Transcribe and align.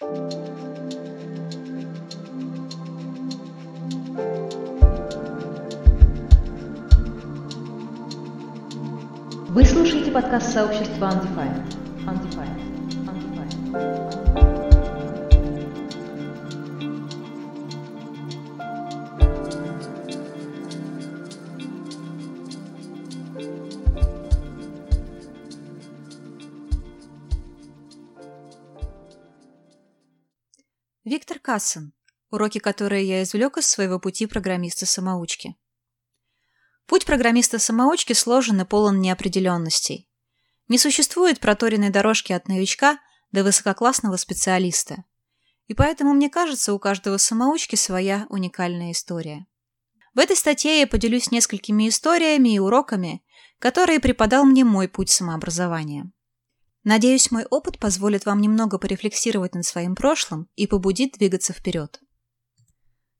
Вы 0.00 0.08
слушаете 9.66 10.10
подкаст 10.10 10.54
сообщества 10.54 11.10
Undefined. 11.10 11.79
Кассен. 31.40 31.92
Уроки, 32.30 32.58
которые 32.58 33.06
я 33.06 33.22
извлек 33.22 33.58
из 33.58 33.66
своего 33.66 33.98
пути 33.98 34.26
программиста-самоучки. 34.26 35.56
Путь 36.86 37.06
программиста-самоучки 37.06 38.12
сложен 38.12 38.60
и 38.60 38.64
полон 38.64 39.00
неопределенностей. 39.00 40.08
Не 40.68 40.78
существует 40.78 41.40
проторенной 41.40 41.90
дорожки 41.90 42.32
от 42.32 42.46
новичка 42.46 42.98
до 43.32 43.42
высококлассного 43.42 44.16
специалиста. 44.16 45.04
И 45.66 45.74
поэтому, 45.74 46.14
мне 46.14 46.28
кажется, 46.28 46.72
у 46.72 46.78
каждого 46.78 47.16
самоучки 47.16 47.76
своя 47.76 48.26
уникальная 48.28 48.92
история. 48.92 49.46
В 50.14 50.18
этой 50.18 50.36
статье 50.36 50.80
я 50.80 50.86
поделюсь 50.86 51.30
несколькими 51.30 51.88
историями 51.88 52.54
и 52.54 52.58
уроками, 52.58 53.24
которые 53.58 54.00
преподал 54.00 54.44
мне 54.44 54.64
мой 54.64 54.88
путь 54.88 55.10
самообразования. 55.10 56.10
Надеюсь, 56.82 57.30
мой 57.30 57.44
опыт 57.44 57.78
позволит 57.78 58.24
вам 58.24 58.40
немного 58.40 58.78
порефлексировать 58.78 59.54
над 59.54 59.66
своим 59.66 59.94
прошлым 59.94 60.48
и 60.56 60.66
побудит 60.66 61.12
двигаться 61.18 61.52
вперед. 61.52 62.00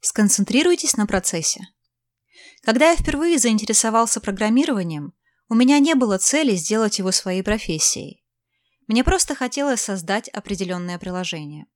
Сконцентрируйтесь 0.00 0.96
на 0.96 1.06
процессе. 1.06 1.60
Когда 2.62 2.90
я 2.90 2.96
впервые 2.96 3.38
заинтересовался 3.38 4.20
программированием, 4.20 5.12
у 5.48 5.54
меня 5.54 5.78
не 5.78 5.94
было 5.94 6.16
цели 6.16 6.54
сделать 6.54 6.98
его 6.98 7.12
своей 7.12 7.42
профессией. 7.42 8.24
Мне 8.86 9.04
просто 9.04 9.34
хотелось 9.34 9.80
создать 9.80 10.28
определенное 10.28 10.98
приложение. 10.98 11.66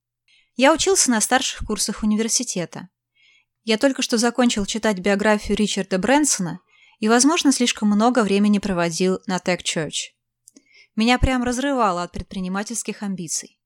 Я 0.55 0.73
учился 0.73 1.11
на 1.11 1.21
старших 1.21 1.67
курсах 1.67 2.01
университета. 2.01 2.89
Я 3.63 3.77
только 3.77 4.01
что 4.01 4.17
закончил 4.17 4.65
читать 4.65 4.99
биографию 4.99 5.57
Ричарда 5.57 5.99
Брэнсона 5.99 6.59
и, 6.99 7.09
возможно, 7.09 7.51
слишком 7.51 7.89
много 7.89 8.23
времени 8.23 8.59
проводил 8.59 9.19
на 9.27 9.37
Tech 9.37 9.61
Church. 9.61 10.14
Меня 10.95 11.19
прям 11.19 11.43
разрывало 11.43 12.03
от 12.03 12.11
предпринимательских 12.11 13.03
амбиций. 13.03 13.59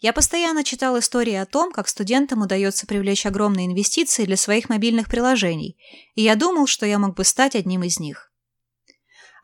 Я 0.00 0.12
постоянно 0.12 0.64
читал 0.64 0.98
истории 0.98 1.34
о 1.34 1.46
том, 1.46 1.72
как 1.72 1.86
студентам 1.86 2.42
удается 2.42 2.88
привлечь 2.88 3.24
огромные 3.24 3.66
инвестиции 3.66 4.24
для 4.24 4.36
своих 4.36 4.68
мобильных 4.68 5.08
приложений, 5.08 5.78
и 6.16 6.22
я 6.22 6.34
думал, 6.34 6.66
что 6.66 6.86
я 6.86 6.98
мог 6.98 7.14
бы 7.14 7.22
стать 7.22 7.54
одним 7.54 7.84
из 7.84 8.00
них. 8.00 8.32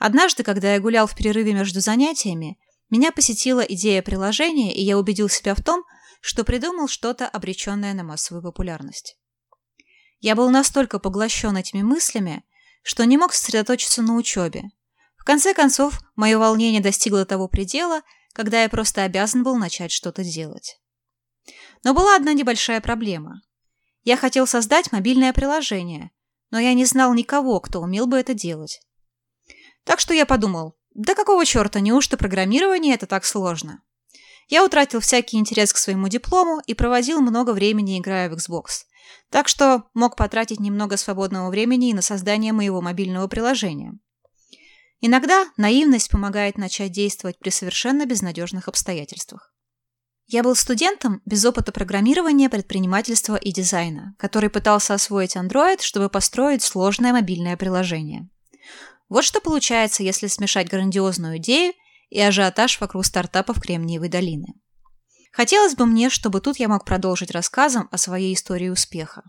Однажды, 0.01 0.43
когда 0.43 0.75
я 0.75 0.81
гулял 0.81 1.07
в 1.07 1.15
перерыве 1.15 1.53
между 1.53 1.81
занятиями, 1.81 2.59
меня 2.91 3.13
посетила 3.13 3.61
идея 3.61 4.03
приложения, 4.03 4.75
и 4.75 4.83
я 4.83 4.99
убедил 4.99 5.29
себя 5.29 5.55
в 5.55 5.63
том, 5.63 5.85
что 6.21 6.43
придумал 6.43 6.89
что-то, 6.89 7.29
обреченное 7.29 7.95
на 7.95 8.03
массовую 8.03 8.43
популярность. 8.43 9.17
Я 10.21 10.35
был 10.35 10.51
настолько 10.51 10.99
поглощен 10.99 11.57
этими 11.57 11.83
мыслями, 11.83 12.45
что 12.83 13.05
не 13.05 13.17
мог 13.17 13.33
сосредоточиться 13.33 14.03
на 14.03 14.17
учебе. 14.17 14.65
Конце 15.29 15.53
концов, 15.53 16.01
мое 16.17 16.39
волнение 16.39 16.81
достигло 16.81 17.27
того 17.27 17.49
предела, 17.49 18.01
когда 18.33 18.63
я 18.63 18.71
просто 18.71 19.03
обязан 19.03 19.43
был 19.43 19.59
начать 19.59 19.93
что-то 19.93 20.25
делать. 20.25 20.81
Но 21.85 21.93
была 21.93 22.17
одна 22.17 22.33
небольшая 22.33 22.81
проблема. 22.81 23.43
Я 24.05 24.17
хотел 24.17 24.47
создать 24.47 24.91
мобильное 24.91 25.35
приложение, 25.35 26.13
но 26.51 26.59
я 26.59 26.73
не 26.73 26.87
знал 26.87 27.13
никого, 27.13 27.61
кто 27.61 27.83
умел 27.83 28.07
бы 28.07 28.17
это 28.17 28.33
делать. 28.33 28.81
Так 29.85 30.01
что 30.01 30.15
я 30.15 30.25
подумал, 30.25 30.79
да 30.95 31.15
какого 31.15 31.45
черта, 31.45 31.81
неужто 31.81 32.17
программирование 32.17 32.95
это 32.95 33.05
так 33.05 33.27
сложно? 33.27 33.83
Я 34.49 34.65
утратил 34.65 35.01
всякий 35.01 35.37
интерес 35.37 35.75
к 35.75 35.77
своему 35.77 36.09
диплому 36.09 36.63
и 36.67 36.73
проводил 36.73 37.21
много 37.21 37.51
времени, 37.51 37.99
играя 37.99 38.31
в 38.31 38.33
Xbox. 38.33 38.87
Так 39.29 39.49
что 39.49 39.91
мог 39.93 40.17
потратить 40.17 40.59
немного 40.59 40.97
свободного 40.97 41.51
времени 41.51 41.91
и 41.91 41.95
на 41.95 42.01
создание 42.01 42.55
моего 42.55 42.81
мобильного 42.81 43.29
приложения. 43.29 43.93
Иногда 45.01 45.47
наивность 45.57 46.11
помогает 46.11 46.59
начать 46.59 46.91
действовать 46.91 47.39
при 47.39 47.51
совершенно 47.51 48.05
безнадежных 48.05 48.69
обстоятельствах. 48.69 49.53
Я 50.27 50.43
был 50.43 50.55
студентом 50.55 51.23
без 51.25 51.45
опыта 51.45 51.73
программирования, 51.73 52.51
предпринимательства 52.51 53.37
и 53.37 53.53
дизайна, 53.53 54.15
который 54.19 54.51
пытался 54.51 54.95
освоить 54.95 55.37
Android, 55.37 55.81
чтобы 55.81 56.11
построить 56.11 56.63
сложное 56.63 57.13
мобильное 57.13 57.57
приложение. 57.57 58.29
Вот 59.09 59.25
что 59.25 59.41
получается, 59.41 60.03
если 60.03 60.27
смешать 60.27 60.69
грандиозную 60.69 61.39
идею 61.39 61.73
и 62.11 62.21
ажиотаж 62.21 62.81
вокруг 62.81 63.07
стартапов 63.07 63.61
Кремниевой 63.61 64.09
долины. 64.09 64.49
Хотелось 65.33 65.77
бы 65.77 65.87
мне, 65.87 66.11
чтобы 66.11 66.41
тут 66.41 66.59
я 66.59 66.69
мог 66.69 66.85
продолжить 66.85 67.31
рассказом 67.31 67.89
о 67.91 67.97
своей 67.97 68.35
истории 68.35 68.69
успеха. 68.69 69.23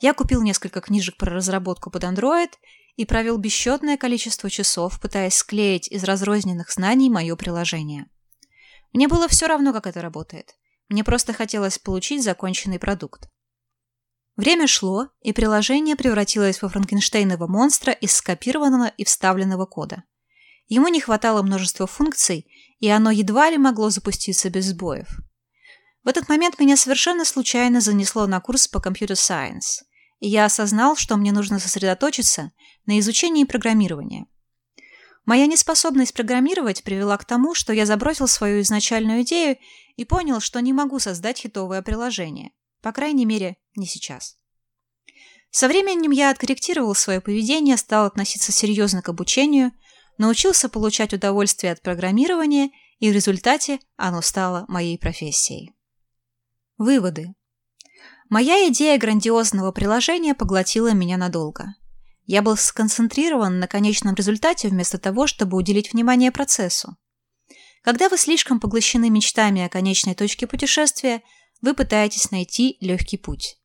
Я 0.00 0.14
купил 0.14 0.42
несколько 0.42 0.80
книжек 0.80 1.16
про 1.18 1.32
разработку 1.32 1.90
под 1.90 2.04
Android 2.04 2.50
и 2.96 3.04
провел 3.04 3.36
бесчетное 3.36 3.98
количество 3.98 4.48
часов, 4.48 4.98
пытаясь 4.98 5.34
склеить 5.34 5.88
из 5.88 6.04
разрозненных 6.04 6.70
знаний 6.70 7.10
мое 7.10 7.36
приложение. 7.36 8.06
Мне 8.92 9.08
было 9.08 9.28
все 9.28 9.46
равно, 9.46 9.72
как 9.74 9.86
это 9.86 10.00
работает. 10.00 10.56
Мне 10.88 11.04
просто 11.04 11.32
хотелось 11.34 11.78
получить 11.78 12.24
законченный 12.24 12.78
продукт. 12.78 13.28
Время 14.36 14.66
шло, 14.66 15.08
и 15.20 15.34
приложение 15.34 15.96
превратилось 15.96 16.62
во 16.62 16.70
франкенштейнового 16.70 17.46
монстра 17.46 17.92
из 17.92 18.14
скопированного 18.14 18.88
и 18.88 19.04
вставленного 19.04 19.66
кода. 19.66 20.04
Ему 20.66 20.88
не 20.88 21.00
хватало 21.00 21.42
множества 21.42 21.86
функций, 21.86 22.46
и 22.78 22.88
оно 22.88 23.10
едва 23.10 23.50
ли 23.50 23.58
могло 23.58 23.90
запуститься 23.90 24.48
без 24.48 24.66
сбоев. 24.66 25.08
В 26.04 26.08
этот 26.08 26.28
момент 26.30 26.58
меня 26.58 26.76
совершенно 26.76 27.26
случайно 27.26 27.80
занесло 27.80 28.26
на 28.26 28.40
курс 28.40 28.66
по 28.66 28.78
Computer 28.78 29.12
Science, 29.12 29.82
я 30.28 30.44
осознал, 30.44 30.96
что 30.96 31.16
мне 31.16 31.32
нужно 31.32 31.58
сосредоточиться 31.58 32.52
на 32.86 32.98
изучении 32.98 33.44
программирования. 33.44 34.26
Моя 35.24 35.46
неспособность 35.46 36.14
программировать 36.14 36.82
привела 36.82 37.16
к 37.16 37.24
тому, 37.24 37.54
что 37.54 37.72
я 37.72 37.86
забросил 37.86 38.26
свою 38.26 38.62
изначальную 38.62 39.22
идею 39.22 39.58
и 39.96 40.04
понял, 40.04 40.40
что 40.40 40.60
не 40.60 40.72
могу 40.72 40.98
создать 40.98 41.38
хитовое 41.38 41.82
приложение. 41.82 42.52
По 42.82 42.92
крайней 42.92 43.26
мере, 43.26 43.56
не 43.76 43.86
сейчас. 43.86 44.38
Со 45.50 45.68
временем 45.68 46.10
я 46.10 46.30
откорректировал 46.30 46.94
свое 46.94 47.20
поведение, 47.20 47.76
стал 47.76 48.06
относиться 48.06 48.52
серьезно 48.52 49.02
к 49.02 49.08
обучению, 49.08 49.72
научился 50.16 50.68
получать 50.68 51.12
удовольствие 51.12 51.72
от 51.72 51.82
программирования, 51.82 52.70
и 52.98 53.10
в 53.10 53.14
результате 53.14 53.80
оно 53.96 54.22
стало 54.22 54.64
моей 54.68 54.98
профессией. 54.98 55.74
Выводы. 56.78 57.34
Моя 58.30 58.68
идея 58.68 58.96
грандиозного 58.96 59.72
приложения 59.72 60.34
поглотила 60.34 60.92
меня 60.92 61.16
надолго. 61.16 61.74
Я 62.26 62.42
был 62.42 62.56
сконцентрирован 62.56 63.58
на 63.58 63.66
конечном 63.66 64.14
результате 64.14 64.68
вместо 64.68 64.98
того, 64.98 65.26
чтобы 65.26 65.56
уделить 65.56 65.92
внимание 65.92 66.30
процессу. 66.30 66.96
Когда 67.82 68.08
вы 68.08 68.16
слишком 68.16 68.60
поглощены 68.60 69.10
мечтами 69.10 69.62
о 69.62 69.68
конечной 69.68 70.14
точке 70.14 70.46
путешествия, 70.46 71.22
вы 71.60 71.74
пытаетесь 71.74 72.30
найти 72.30 72.76
легкий 72.80 73.16
путь. 73.16 73.58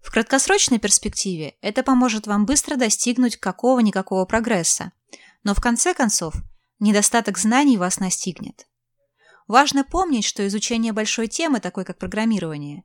В 0.00 0.10
краткосрочной 0.10 0.80
перспективе 0.80 1.54
это 1.60 1.84
поможет 1.84 2.26
вам 2.26 2.44
быстро 2.44 2.74
достигнуть 2.74 3.36
какого-никакого 3.36 4.24
прогресса, 4.24 4.90
но 5.44 5.54
в 5.54 5.60
конце 5.60 5.94
концов 5.94 6.34
недостаток 6.80 7.38
знаний 7.38 7.78
вас 7.78 8.00
настигнет. 8.00 8.66
Важно 9.46 9.84
помнить, 9.84 10.24
что 10.24 10.44
изучение 10.48 10.92
большой 10.92 11.28
темы, 11.28 11.60
такой 11.60 11.84
как 11.84 11.98
программирование, 11.98 12.82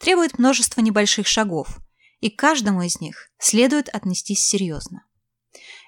требует 0.00 0.38
множества 0.38 0.80
небольших 0.80 1.26
шагов, 1.26 1.78
и 2.20 2.30
к 2.30 2.38
каждому 2.38 2.82
из 2.82 3.00
них 3.00 3.30
следует 3.38 3.88
отнестись 3.90 4.44
серьезно. 4.44 5.04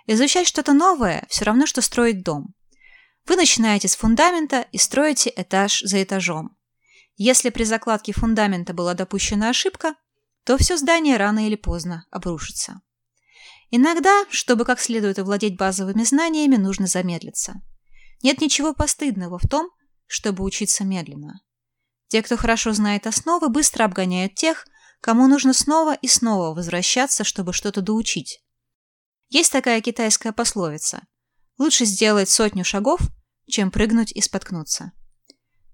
Изучать 0.06 0.46
что-то 0.46 0.74
новое– 0.74 1.26
все 1.28 1.44
равно, 1.44 1.66
что 1.66 1.80
строить 1.80 2.22
дом. 2.22 2.54
Вы 3.26 3.36
начинаете 3.36 3.88
с 3.88 3.96
фундамента 3.96 4.66
и 4.72 4.78
строите 4.78 5.32
этаж 5.34 5.80
за 5.80 6.02
этажом. 6.02 6.56
Если 7.16 7.50
при 7.50 7.64
закладке 7.64 8.12
фундамента 8.12 8.74
была 8.74 8.94
допущена 8.94 9.50
ошибка, 9.50 9.94
то 10.44 10.58
все 10.58 10.76
здание 10.76 11.16
рано 11.16 11.46
или 11.46 11.54
поздно 11.54 12.06
обрушится. 12.10 12.80
Иногда, 13.70 14.24
чтобы 14.28 14.64
как 14.64 14.80
следует 14.80 15.18
овладеть 15.18 15.56
базовыми 15.56 16.02
знаниями, 16.02 16.56
нужно 16.56 16.86
замедлиться. 16.86 17.62
Нет 18.22 18.40
ничего 18.40 18.74
постыдного 18.74 19.38
в 19.38 19.48
том, 19.48 19.70
чтобы 20.06 20.44
учиться 20.44 20.84
медленно. 20.84 21.40
Те, 22.12 22.20
кто 22.20 22.36
хорошо 22.36 22.74
знает 22.74 23.06
основы, 23.06 23.48
быстро 23.48 23.84
обгоняют 23.84 24.34
тех, 24.34 24.66
кому 25.00 25.28
нужно 25.28 25.54
снова 25.54 25.94
и 25.94 26.08
снова 26.08 26.54
возвращаться, 26.54 27.24
чтобы 27.24 27.54
что-то 27.54 27.80
доучить. 27.80 28.44
Есть 29.30 29.50
такая 29.50 29.80
китайская 29.80 30.32
пословица. 30.32 31.06
Лучше 31.56 31.86
сделать 31.86 32.28
сотню 32.28 32.66
шагов, 32.66 33.00
чем 33.48 33.70
прыгнуть 33.70 34.12
и 34.12 34.20
споткнуться. 34.20 34.92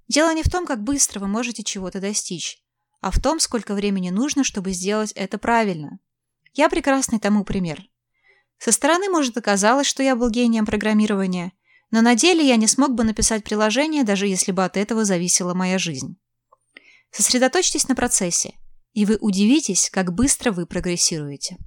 Дело 0.06 0.32
не 0.32 0.44
в 0.44 0.48
том, 0.48 0.64
как 0.64 0.80
быстро 0.84 1.18
вы 1.18 1.26
можете 1.26 1.64
чего-то 1.64 1.98
достичь, 1.98 2.62
а 3.00 3.10
в 3.10 3.20
том, 3.20 3.40
сколько 3.40 3.74
времени 3.74 4.10
нужно, 4.10 4.44
чтобы 4.44 4.70
сделать 4.70 5.10
это 5.16 5.38
правильно. 5.38 5.98
Я 6.54 6.68
прекрасный 6.68 7.18
тому 7.18 7.42
пример. 7.42 7.82
Со 8.58 8.70
стороны, 8.70 9.08
может, 9.08 9.36
оказалось, 9.36 9.88
что 9.88 10.04
я 10.04 10.14
был 10.14 10.30
гением 10.30 10.66
программирования, 10.66 11.50
но 11.90 12.00
на 12.00 12.14
деле 12.14 12.46
я 12.46 12.54
не 12.54 12.68
смог 12.68 12.94
бы 12.94 13.02
написать 13.02 13.42
приложение, 13.42 14.04
даже 14.04 14.28
если 14.28 14.52
бы 14.52 14.64
от 14.64 14.76
этого 14.76 15.04
зависела 15.04 15.52
моя 15.52 15.78
жизнь. 15.78 16.16
Сосредоточьтесь 17.10 17.88
на 17.88 17.94
процессе, 17.94 18.54
и 18.92 19.04
вы 19.04 19.16
удивитесь, 19.20 19.90
как 19.90 20.12
быстро 20.12 20.52
вы 20.52 20.66
прогрессируете. 20.66 21.58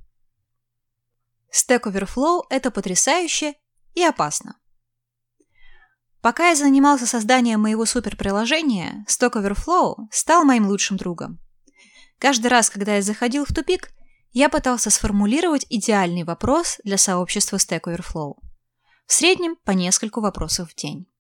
Stack 1.51 1.83
Overflow– 1.83 2.43
это 2.49 2.71
потрясающе 2.71 3.55
и 3.93 4.03
опасно. 4.03 4.57
Пока 6.21 6.49
я 6.49 6.55
занимался 6.55 7.07
созданием 7.07 7.61
моего 7.61 7.85
суперприложения, 7.85 9.05
Stack 9.07 9.33
Overflow 9.33 9.95
стал 10.11 10.45
моим 10.45 10.67
лучшим 10.67 10.97
другом. 10.97 11.39
Каждый 12.19 12.47
раз, 12.47 12.69
когда 12.69 12.95
я 12.95 13.01
заходил 13.01 13.45
в 13.45 13.53
тупик, 13.53 13.91
я 14.31 14.47
пытался 14.47 14.89
сформулировать 14.89 15.65
идеальный 15.69 16.23
вопрос 16.23 16.79
для 16.83 16.97
сообщества 16.97 17.57
Stack 17.57 17.81
Overflow. 17.87 18.35
В 19.07 19.13
среднем 19.13 19.57
по 19.65 19.71
нескольку 19.71 20.21
вопросов 20.21 20.71
в 20.71 20.75
день. 20.75 21.10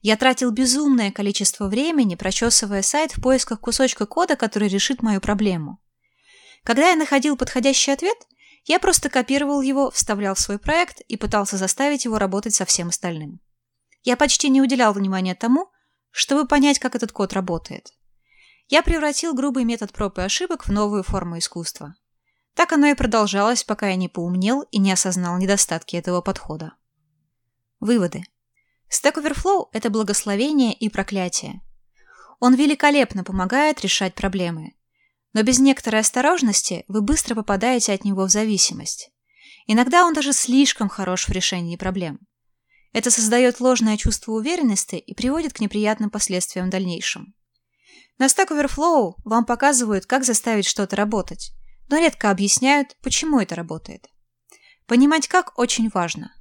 Я 0.00 0.16
тратил 0.16 0.50
безумное 0.50 1.10
количество 1.10 1.66
времени, 1.68 2.14
прочесывая 2.14 2.82
сайт 2.82 3.16
в 3.16 3.20
поисках 3.20 3.60
кусочка 3.60 4.06
кода, 4.06 4.36
который 4.36 4.68
решит 4.68 5.02
мою 5.02 5.20
проблему. 5.20 5.80
Когда 6.62 6.90
я 6.90 6.96
находил 6.96 7.36
подходящий 7.36 7.90
ответ, 7.90 8.16
я 8.64 8.78
просто 8.78 9.08
копировал 9.08 9.60
его, 9.60 9.90
вставлял 9.90 10.34
в 10.34 10.40
свой 10.40 10.58
проект 10.58 11.00
и 11.00 11.16
пытался 11.16 11.56
заставить 11.56 12.04
его 12.04 12.18
работать 12.18 12.54
со 12.54 12.64
всем 12.64 12.88
остальным. 12.88 13.40
Я 14.04 14.16
почти 14.16 14.48
не 14.48 14.60
уделял 14.60 14.92
внимания 14.92 15.34
тому, 15.34 15.70
чтобы 16.10 16.46
понять, 16.46 16.78
как 16.78 16.94
этот 16.94 17.12
код 17.12 17.32
работает. 17.32 17.92
Я 18.68 18.82
превратил 18.82 19.34
грубый 19.34 19.64
метод 19.64 19.92
проб 19.92 20.18
и 20.18 20.22
ошибок 20.22 20.66
в 20.66 20.72
новую 20.72 21.02
форму 21.02 21.38
искусства. 21.38 21.94
Так 22.54 22.72
оно 22.72 22.88
и 22.88 22.94
продолжалось, 22.94 23.64
пока 23.64 23.88
я 23.88 23.96
не 23.96 24.08
поумнел 24.08 24.62
и 24.70 24.78
не 24.78 24.92
осознал 24.92 25.38
недостатки 25.38 25.96
этого 25.96 26.20
подхода. 26.20 26.74
Выводы. 27.80 28.24
Stack 28.90 29.22
Overflow– 29.22 29.68
это 29.72 29.90
благословение 29.90 30.72
и 30.72 30.88
проклятие. 30.88 31.60
Он 32.40 32.54
великолепно 32.54 33.22
помогает 33.24 33.82
решать 33.82 34.14
проблемы. 34.14 34.74
Но 35.34 35.42
без 35.42 35.58
некоторой 35.58 36.00
осторожности 36.00 36.84
вы 36.88 37.02
быстро 37.02 37.34
попадаете 37.34 37.92
от 37.92 38.04
него 38.04 38.24
в 38.24 38.30
зависимость. 38.30 39.10
Иногда 39.66 40.06
он 40.06 40.14
даже 40.14 40.32
слишком 40.32 40.88
хорош 40.88 41.28
в 41.28 41.32
решении 41.32 41.76
проблем. 41.76 42.20
Это 42.92 43.10
создает 43.10 43.60
ложное 43.60 43.98
чувство 43.98 44.32
уверенности 44.32 44.96
и 44.96 45.14
приводит 45.14 45.52
к 45.52 45.60
неприятным 45.60 46.08
последствиям 46.08 46.68
в 46.68 46.70
дальнейшем. 46.70 47.34
На 48.16 48.26
Stack 48.26 48.48
Overflow 48.48 49.14
вам 49.24 49.44
показывают, 49.44 50.06
как 50.06 50.24
заставить 50.24 50.66
что-то 50.66 50.96
работать, 50.96 51.52
но 51.90 51.98
редко 51.98 52.30
объясняют, 52.30 52.96
почему 53.02 53.38
это 53.38 53.54
работает. 53.54 54.08
Понимать 54.86 55.28
как 55.28 55.58
очень 55.58 55.90
важно. 55.90 56.32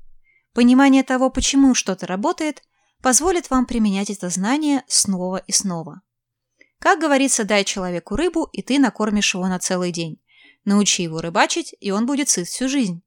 Понимание 0.57 1.03
того, 1.03 1.29
почему 1.29 1.75
что-то 1.75 2.07
работает, 2.07 2.63
позволит 3.03 3.51
вам 3.51 3.67
применять 3.67 4.09
это 4.09 4.29
знание 4.29 4.83
снова 4.87 5.37
и 5.37 5.51
снова. 5.51 6.01
Как 6.79 6.99
говорится, 6.99 7.43
дай 7.43 7.63
человеку 7.63 8.15
рыбу, 8.15 8.49
и 8.51 8.63
ты 8.63 8.79
накормишь 8.79 9.35
его 9.35 9.45
на 9.47 9.59
целый 9.59 9.91
день. 9.91 10.19
Научи 10.65 11.03
его 11.03 11.21
рыбачить, 11.21 11.75
и 11.79 11.91
он 11.91 12.07
будет 12.07 12.29
сыт 12.29 12.47
всю 12.47 12.67
жизнь. 12.67 13.03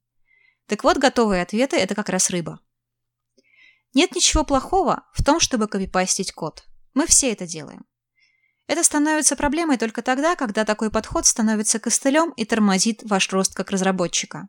Так 0.68 0.84
вот, 0.84 0.98
готовые 0.98 1.42
ответы– 1.42 1.76
это 1.78 1.96
как 1.96 2.08
раз 2.08 2.30
рыба. 2.30 2.60
Нет 3.94 4.14
ничего 4.14 4.44
плохого 4.44 5.02
в 5.12 5.24
том, 5.24 5.40
чтобы 5.40 5.66
копипастить 5.66 6.30
код. 6.30 6.62
Мы 6.94 7.04
все 7.08 7.32
это 7.32 7.48
делаем. 7.48 7.84
Это 8.68 8.84
становится 8.84 9.34
проблемой 9.34 9.76
только 9.76 10.02
тогда, 10.02 10.36
когда 10.36 10.64
такой 10.64 10.88
подход 10.88 11.26
становится 11.26 11.80
костылем 11.80 12.30
и 12.30 12.44
тормозит 12.44 13.02
ваш 13.02 13.28
рост 13.32 13.54
как 13.54 13.72
разработчика. 13.72 14.48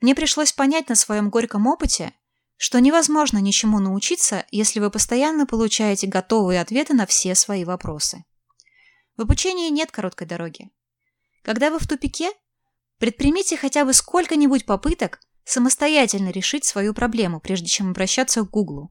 Мне 0.00 0.14
пришлось 0.14 0.52
понять 0.52 0.88
на 0.88 0.94
своем 0.94 1.30
горьком 1.30 1.66
опыте, 1.66 2.12
что 2.56 2.80
невозможно 2.80 3.38
ничему 3.38 3.78
научиться, 3.78 4.46
если 4.50 4.80
вы 4.80 4.90
постоянно 4.90 5.46
получаете 5.46 6.06
готовые 6.06 6.60
ответы 6.60 6.94
на 6.94 7.06
все 7.06 7.34
свои 7.34 7.64
вопросы. 7.64 8.24
В 9.16 9.22
обучении 9.22 9.70
нет 9.70 9.90
короткой 9.90 10.26
дороги. 10.26 10.70
Когда 11.42 11.70
вы 11.70 11.78
в 11.78 11.86
тупике, 11.86 12.30
предпримите 12.98 13.56
хотя 13.56 13.84
бы 13.84 13.92
сколько-нибудь 13.92 14.66
попыток 14.66 15.20
самостоятельно 15.44 16.30
решить 16.30 16.64
свою 16.64 16.92
проблему, 16.92 17.40
прежде 17.40 17.68
чем 17.68 17.90
обращаться 17.90 18.42
к 18.42 18.50
Гуглу. 18.50 18.90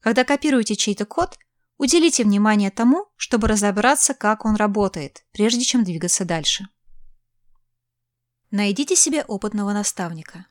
Когда 0.00 0.24
копируете 0.24 0.76
чей-то 0.76 1.04
код, 1.04 1.38
Уделите 1.78 2.24
внимание 2.24 2.70
тому, 2.70 3.06
чтобы 3.16 3.48
разобраться, 3.48 4.14
как 4.14 4.46
он 4.46 4.56
работает, 4.56 5.24
прежде 5.32 5.62
чем 5.62 5.84
двигаться 5.84 6.24
дальше. 6.24 6.68
Найдите 8.50 8.94
себе 8.94 9.24
опытного 9.24 9.72
наставника. 9.72 10.46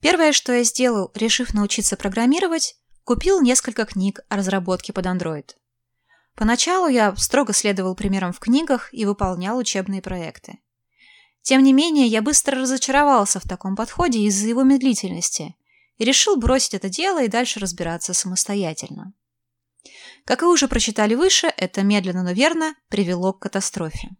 Первое, 0.00 0.32
что 0.32 0.52
я 0.52 0.62
сделал, 0.62 1.10
решив 1.14 1.54
научиться 1.54 1.96
программировать, 1.96 2.76
купил 3.02 3.40
несколько 3.40 3.84
книг 3.84 4.20
о 4.28 4.36
разработке 4.36 4.92
под 4.92 5.06
Android. 5.06 5.50
Поначалу 6.36 6.86
я 6.86 7.16
строго 7.16 7.52
следовал 7.52 7.96
примерам 7.96 8.32
в 8.32 8.38
книгах 8.38 8.92
и 8.92 9.04
выполнял 9.04 9.56
учебные 9.56 10.02
проекты. 10.02 10.58
Тем 11.42 11.62
не 11.62 11.72
менее, 11.72 12.06
я 12.06 12.22
быстро 12.22 12.60
разочаровался 12.60 13.40
в 13.40 13.48
таком 13.48 13.74
подходе 13.74 14.20
из-за 14.20 14.48
его 14.48 14.62
медлительности 14.62 15.56
и 15.96 16.04
решил 16.04 16.36
бросить 16.36 16.74
это 16.74 16.88
дело 16.88 17.22
и 17.22 17.28
дальше 17.28 17.58
разбираться 17.58 18.12
самостоятельно. 18.14 19.14
Как 20.24 20.42
вы 20.42 20.52
уже 20.52 20.68
прочитали 20.68 21.14
выше, 21.14 21.52
это 21.56 21.82
медленно, 21.82 22.22
но 22.22 22.32
верно 22.32 22.74
привело 22.88 23.32
к 23.32 23.40
катастрофе. 23.40 24.10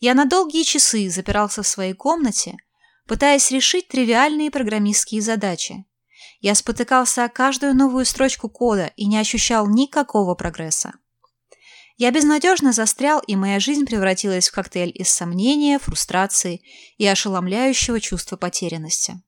Я 0.00 0.14
на 0.14 0.24
долгие 0.24 0.64
часы 0.64 1.08
запирался 1.08 1.62
в 1.62 1.66
своей 1.66 1.94
комнате, 1.94 2.56
пытаясь 3.06 3.50
решить 3.50 3.88
тривиальные 3.88 4.50
программистские 4.50 5.20
задачи. 5.20 5.84
Я 6.40 6.54
спотыкался 6.54 7.24
о 7.24 7.28
каждую 7.28 7.74
новую 7.74 8.04
строчку 8.04 8.48
кода 8.48 8.92
и 8.96 9.06
не 9.06 9.18
ощущал 9.18 9.68
никакого 9.68 10.34
прогресса. 10.34 10.94
Я 11.96 12.10
безнадежно 12.10 12.72
застрял, 12.72 13.20
и 13.20 13.36
моя 13.36 13.60
жизнь 13.60 13.86
превратилась 13.86 14.48
в 14.48 14.52
коктейль 14.52 14.92
из 14.94 15.08
сомнения, 15.10 15.78
фрустрации 15.78 16.62
и 16.98 17.06
ошеломляющего 17.06 18.00
чувства 18.00 18.36
потерянности. 18.36 19.22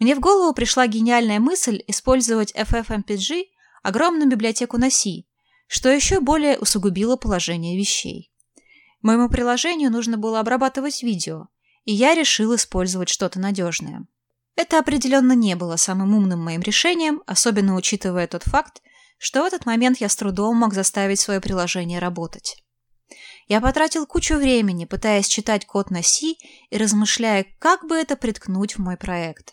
Мне 0.00 0.16
в 0.16 0.20
голову 0.20 0.52
пришла 0.52 0.88
гениальная 0.88 1.38
мысль 1.38 1.82
использовать 1.86 2.52
FFmpeg 2.54 3.44
огромную 3.84 4.28
библиотеку 4.28 4.78
на 4.78 4.90
C, 4.90 5.22
что 5.68 5.88
еще 5.88 6.20
более 6.20 6.58
усугубило 6.58 7.16
положение 7.16 7.78
вещей. 7.78 8.33
Моему 9.04 9.28
приложению 9.28 9.90
нужно 9.90 10.16
было 10.16 10.40
обрабатывать 10.40 11.02
видео, 11.02 11.48
и 11.84 11.92
я 11.92 12.14
решил 12.14 12.54
использовать 12.54 13.10
что-то 13.10 13.38
надежное. 13.38 14.06
Это 14.56 14.78
определенно 14.78 15.34
не 15.34 15.56
было 15.56 15.76
самым 15.76 16.14
умным 16.14 16.42
моим 16.42 16.62
решением, 16.62 17.22
особенно 17.26 17.76
учитывая 17.76 18.26
тот 18.26 18.44
факт, 18.44 18.80
что 19.18 19.42
в 19.42 19.44
этот 19.44 19.66
момент 19.66 19.98
я 19.98 20.08
с 20.08 20.16
трудом 20.16 20.56
мог 20.56 20.72
заставить 20.72 21.20
свое 21.20 21.42
приложение 21.42 21.98
работать. 21.98 22.64
Я 23.46 23.60
потратил 23.60 24.06
кучу 24.06 24.36
времени, 24.36 24.86
пытаясь 24.86 25.28
читать 25.28 25.66
код 25.66 25.90
на 25.90 26.02
C 26.02 26.36
и 26.70 26.78
размышляя, 26.78 27.44
как 27.58 27.86
бы 27.86 27.96
это 27.96 28.16
приткнуть 28.16 28.76
в 28.76 28.78
мой 28.78 28.96
проект. 28.96 29.52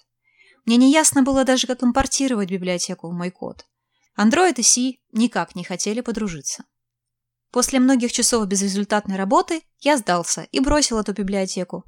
Мне 0.64 0.78
не 0.78 0.94
ясно 0.94 1.24
было 1.24 1.44
даже, 1.44 1.68
как 1.68 1.84
импортировать 1.84 2.50
библиотеку 2.50 3.10
в 3.10 3.14
мой 3.14 3.32
код. 3.32 3.66
Android 4.18 4.54
и 4.56 4.64
C 4.64 4.94
никак 5.12 5.56
не 5.56 5.66
хотели 5.66 6.00
подружиться. 6.00 6.64
После 7.52 7.80
многих 7.80 8.12
часов 8.14 8.48
безрезультатной 8.48 9.18
работы 9.18 9.62
я 9.80 9.98
сдался 9.98 10.44
и 10.52 10.60
бросил 10.60 11.00
эту 11.00 11.14
библиотеку. 11.14 11.84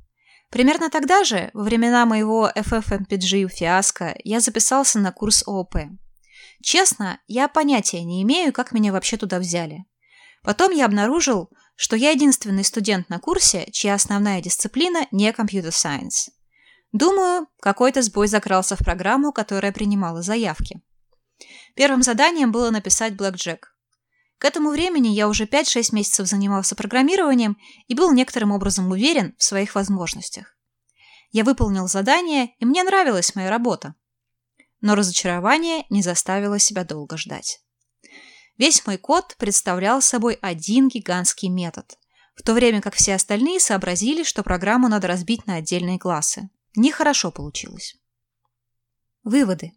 Примерно 0.50 0.90
тогда 0.90 1.24
же, 1.24 1.50
во 1.54 1.64
времена 1.64 2.06
моего 2.06 2.52
FFmpg 2.54 3.48
фиаско, 3.48 4.16
я 4.24 4.40
записался 4.40 5.00
на 5.00 5.12
курс 5.12 5.44
ООП. 5.48 5.76
Честно, 6.62 7.20
я 7.28 7.48
понятия 7.48 8.04
не 8.04 8.22
имею, 8.24 8.54
как 8.54 8.72
меня 8.72 8.92
вообще 8.92 9.18
туда 9.18 9.40
взяли. 9.40 9.86
Потом 10.44 10.72
я 10.72 10.86
обнаружил, 10.86 11.50
что 11.76 11.96
я 11.96 12.12
единственный 12.12 12.64
студент 12.64 13.10
на 13.10 13.20
курсе, 13.20 13.68
чья 13.72 13.96
основная 13.96 14.42
дисциплина 14.42 15.08
не 15.12 15.32
Computer 15.32 15.70
Science. 15.70 16.30
Думаю, 16.92 17.48
какой-то 17.60 18.02
сбой 18.02 18.28
закрался 18.28 18.76
в 18.76 18.80
программу, 18.80 19.32
которая 19.32 19.72
принимала 19.72 20.22
заявки. 20.22 20.82
Первым 21.76 22.04
заданием 22.04 22.52
было 22.52 22.70
написать 22.70 23.16
блэкджек. 23.16 23.73
К 24.38 24.46
этому 24.46 24.72
времени 24.72 25.08
я 25.08 25.28
уже 25.28 25.46
5-6 25.46 25.94
месяцев 25.96 26.28
занимался 26.28 26.76
программированием 26.76 27.58
и 27.88 27.96
был 27.96 28.12
некоторым 28.12 28.52
образом 28.52 28.92
уверен 28.92 29.36
в 29.38 29.44
своих 29.44 29.76
возможностях. 29.76 30.58
Я 31.32 31.44
выполнил 31.44 31.88
задание, 31.88 32.54
и 32.60 32.66
мне 32.66 32.84
нравилась 32.84 33.36
моя 33.36 33.50
работа. 33.50 33.96
Но 34.82 34.96
разочарование 34.96 35.86
не 35.90 36.02
заставило 36.02 36.60
себя 36.60 36.84
долго 36.84 37.18
ждать. 37.18 37.62
Весь 38.58 38.86
мой 38.86 38.98
код 38.98 39.36
представлял 39.38 40.02
собой 40.02 40.38
один 40.42 40.90
гигантский 40.90 41.50
метод, 41.50 41.98
в 42.36 42.44
то 42.44 42.54
время 42.54 42.82
как 42.82 42.94
все 42.94 43.16
остальные 43.16 43.60
сообразили, 43.60 44.24
что 44.24 44.44
программу 44.44 44.88
надо 44.90 45.08
разбить 45.08 45.48
на 45.48 45.56
отдельные 45.56 45.98
классы. 45.98 46.50
Нехорошо 46.76 47.32
получилось. 47.32 47.96
Выводы. 49.24 49.74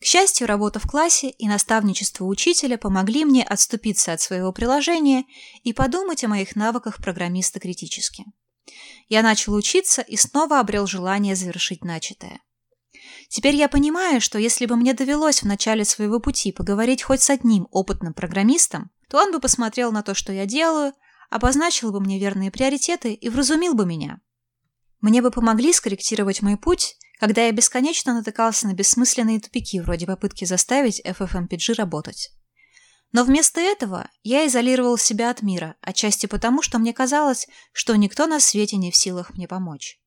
К 0.00 0.04
счастью, 0.04 0.46
работа 0.46 0.78
в 0.78 0.86
классе 0.86 1.30
и 1.30 1.48
наставничество 1.48 2.24
учителя 2.24 2.76
помогли 2.76 3.24
мне 3.24 3.42
отступиться 3.42 4.12
от 4.12 4.20
своего 4.20 4.52
приложения 4.52 5.24
и 5.62 5.72
подумать 5.72 6.22
о 6.22 6.28
моих 6.28 6.54
навыках 6.54 6.98
программиста 6.98 7.60
критически. 7.60 8.24
Я 9.08 9.22
начал 9.22 9.54
учиться 9.54 10.02
и 10.02 10.16
снова 10.16 10.60
обрел 10.60 10.86
желание 10.86 11.34
завершить 11.34 11.82
начатое. 11.82 12.40
Теперь 13.28 13.56
я 13.56 13.68
понимаю, 13.68 14.20
что 14.20 14.38
если 14.38 14.66
бы 14.66 14.76
мне 14.76 14.92
довелось 14.92 15.42
в 15.42 15.46
начале 15.46 15.84
своего 15.84 16.20
пути 16.20 16.52
поговорить 16.52 17.02
хоть 17.02 17.22
с 17.22 17.30
одним 17.30 17.66
опытным 17.70 18.14
программистом, 18.14 18.90
то 19.08 19.18
он 19.18 19.32
бы 19.32 19.40
посмотрел 19.40 19.92
на 19.92 20.02
то, 20.02 20.14
что 20.14 20.32
я 20.32 20.46
делаю, 20.46 20.92
обозначил 21.30 21.92
бы 21.92 22.00
мне 22.00 22.18
верные 22.18 22.50
приоритеты 22.50 23.14
и 23.14 23.28
вразумил 23.28 23.74
бы 23.74 23.86
меня. 23.86 24.20
Мне 25.00 25.22
бы 25.22 25.30
помогли 25.30 25.72
скорректировать 25.72 26.42
мой 26.42 26.56
путь, 26.56 26.96
когда 27.18 27.46
я 27.46 27.52
бесконечно 27.52 28.14
натыкался 28.14 28.66
на 28.66 28.74
бессмысленные 28.74 29.40
тупики 29.40 29.80
вроде 29.80 30.06
попытки 30.06 30.44
заставить 30.44 31.00
FFmpg 31.04 31.74
работать. 31.74 32.30
Но 33.12 33.24
вместо 33.24 33.60
этого 33.60 34.10
я 34.22 34.46
изолировал 34.46 34.98
себя 34.98 35.30
от 35.30 35.42
мира, 35.42 35.76
отчасти 35.80 36.26
потому, 36.26 36.62
что 36.62 36.78
мне 36.78 36.92
казалось, 36.92 37.46
что 37.72 37.96
никто 37.96 38.26
на 38.26 38.40
свете 38.40 38.76
не 38.76 38.90
в 38.90 38.96
силах 38.96 39.34
мне 39.34 39.48
помочь. 39.48 40.00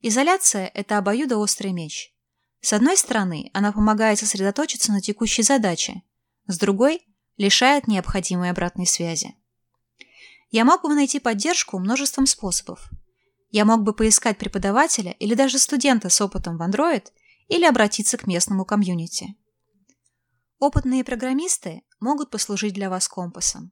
Изоляция– 0.00 0.70
это 0.74 0.98
обоюдоострый 0.98 1.72
меч. 1.72 2.12
С 2.60 2.72
одной 2.72 2.96
стороны, 2.96 3.50
она 3.54 3.72
помогает 3.72 4.18
сосредоточиться 4.18 4.92
на 4.92 5.00
текущей 5.00 5.42
задаче, 5.42 6.02
с 6.46 6.58
другой– 6.58 7.06
лишает 7.36 7.88
необходимой 7.88 8.50
обратной 8.50 8.86
связи. 8.86 9.34
Я 10.50 10.64
мог 10.64 10.82
бы 10.82 10.94
найти 10.94 11.18
поддержку 11.18 11.78
множеством 11.78 12.26
способов. 12.26 12.90
Я 13.54 13.64
мог 13.64 13.84
бы 13.84 13.94
поискать 13.94 14.36
преподавателя 14.36 15.12
или 15.12 15.34
даже 15.34 15.60
студента 15.60 16.08
с 16.08 16.20
опытом 16.20 16.58
в 16.58 16.62
Android 16.62 17.06
или 17.46 17.64
обратиться 17.64 18.16
к 18.16 18.26
местному 18.26 18.64
комьюнити. 18.64 19.36
Опытные 20.58 21.04
программисты 21.04 21.82
могут 22.00 22.30
послужить 22.30 22.74
для 22.74 22.90
вас 22.90 23.06
компасом. 23.06 23.70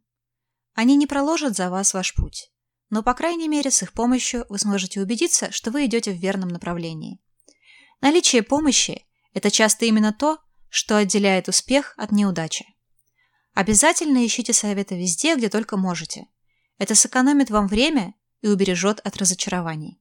Они 0.75 0.95
не 0.95 1.09
проложат 1.09 1.57
за 1.57 1.69
вас 1.69 1.95
ваш 1.95 2.15
путь, 2.15 2.53
но, 2.91 3.03
по 3.03 3.13
крайней 3.13 3.49
мере, 3.49 3.73
с 3.73 3.83
их 3.83 3.93
помощью 3.93 4.47
вы 4.49 4.61
сможете 4.61 5.01
убедиться, 5.01 5.51
что 5.51 5.73
вы 5.73 5.87
идете 5.87 6.13
в 6.13 6.17
верном 6.17 6.51
направлении. 6.51 7.19
Наличие 8.01 8.45
помощи– 8.45 9.05
это 9.35 9.51
часто 9.51 9.85
именно 9.87 10.13
то, 10.13 10.39
что 10.69 10.97
отделяет 10.97 11.49
успех 11.49 11.95
от 11.97 12.13
неудачи. 12.13 12.67
Обязательно 13.53 14.25
ищите 14.25 14.53
советы 14.53 14.97
везде, 14.97 15.35
где 15.35 15.49
только 15.49 15.77
можете– 15.77 16.29
это 16.79 16.95
сэкономит 16.95 17.51
вам 17.51 17.69
время 17.69 18.15
и 18.43 18.49
убережет 18.49 19.01
от 19.01 19.17
разочарований. 19.17 20.01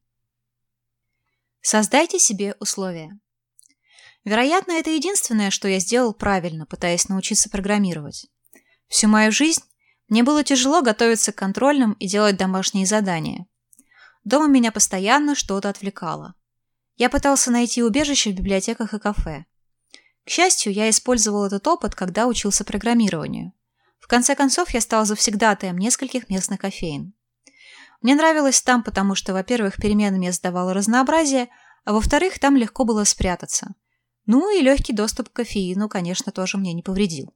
Создайте 1.62 2.20
себе 2.20 2.56
условия. 2.60 3.20
Вероятно, 4.24 4.74
это 4.74 4.90
единственное, 4.90 5.52
что 5.52 5.68
я 5.68 5.80
сделал 5.80 6.14
правильно, 6.14 6.66
пытаясь 6.66 7.08
научиться 7.08 7.50
программировать. 7.50 8.28
Всю 8.88 9.08
мою 9.08 9.32
жизнь 9.32 9.64
мне 10.10 10.24
было 10.24 10.44
тяжело 10.44 10.82
готовиться 10.82 11.32
к 11.32 11.38
контрольным 11.38 11.94
и 11.94 12.08
делать 12.08 12.36
домашние 12.36 12.86
задания. 12.86 13.48
Дома 14.24 14.48
меня 14.48 14.72
постоянно 14.72 15.36
что-то 15.36 15.70
отвлекало. 15.70 16.36
Я 16.98 17.10
пытался 17.10 17.50
найти 17.50 17.82
убежище 17.82 18.32
в 18.32 18.36
библиотеках 18.36 18.94
и 18.94 19.00
кафе. 19.00 19.46
К 20.26 20.30
счастью, 20.30 20.74
я 20.74 20.90
использовал 20.90 21.46
этот 21.46 21.66
опыт, 21.68 21.96
когда 21.96 22.28
учился 22.28 22.64
программированию. 22.64 23.54
В 24.00 24.08
конце 24.08 24.36
концов, 24.36 24.72
я 24.72 24.82
стал 24.82 25.06
завсегдатаем 25.06 25.78
нескольких 25.78 26.30
местных 26.30 26.60
кофеин. 26.60 27.14
Мне 28.02 28.16
нравилось 28.16 28.62
там, 28.62 28.84
потому 28.84 29.16
что, 29.16 29.34
во-первых, 29.34 29.78
переменами 29.78 30.26
я 30.26 30.32
сдавала 30.32 30.74
разнообразие, 30.74 31.50
а 31.86 31.94
во-вторых, 31.94 32.40
там 32.40 32.56
легко 32.56 32.84
было 32.84 33.04
спрятаться. 33.04 33.76
Ну 34.26 34.56
и 34.56 34.62
легкий 34.62 34.94
доступ 34.94 35.30
к 35.30 35.34
кофеину, 35.34 35.90
конечно, 35.90 36.32
тоже 36.32 36.58
мне 36.58 36.74
не 36.74 36.82
повредил. 36.84 37.34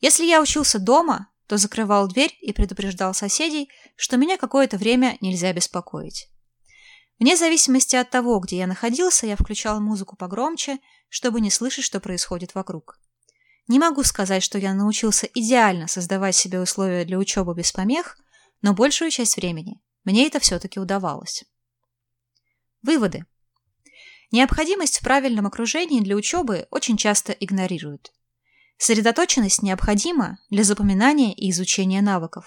Если 0.00 0.24
я 0.24 0.40
учился 0.40 0.78
дома, 0.78 1.28
то 1.46 1.56
закрывал 1.56 2.08
дверь 2.08 2.36
и 2.40 2.52
предупреждал 2.52 3.14
соседей, 3.14 3.70
что 3.94 4.16
меня 4.16 4.36
какое-то 4.36 4.76
время 4.76 5.16
нельзя 5.20 5.52
беспокоить. 5.52 6.28
Вне 7.18 7.36
зависимости 7.36 7.96
от 7.96 8.10
того, 8.10 8.38
где 8.40 8.58
я 8.58 8.66
находился, 8.66 9.26
я 9.26 9.36
включал 9.36 9.80
музыку 9.80 10.16
погромче, 10.16 10.78
чтобы 11.08 11.40
не 11.40 11.50
слышать, 11.50 11.84
что 11.84 12.00
происходит 12.00 12.54
вокруг. 12.54 12.98
Не 13.68 13.78
могу 13.78 14.02
сказать, 14.02 14.42
что 14.42 14.58
я 14.58 14.74
научился 14.74 15.28
идеально 15.34 15.88
создавать 15.88 16.36
себе 16.36 16.60
условия 16.60 17.04
для 17.04 17.18
учебы 17.18 17.54
без 17.54 17.72
помех, 17.72 18.18
но 18.62 18.74
большую 18.74 19.10
часть 19.10 19.36
времени 19.36 19.80
мне 20.04 20.26
это 20.26 20.40
все-таки 20.40 20.78
удавалось. 20.78 21.44
Выводы. 22.82 23.24
Необходимость 24.32 24.98
в 24.98 25.02
правильном 25.02 25.46
окружении 25.46 26.00
для 26.00 26.16
учебы 26.16 26.66
очень 26.70 26.96
часто 26.96 27.32
игнорируют. 27.32 28.12
Сосредоточенность 28.76 29.62
необходима 29.62 30.38
для 30.50 30.64
запоминания 30.64 31.32
и 31.32 31.50
изучения 31.50 32.02
навыков. 32.02 32.46